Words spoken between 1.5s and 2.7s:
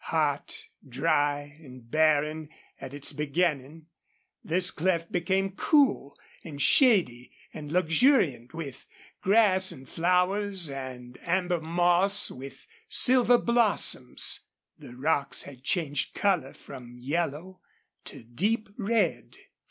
and barren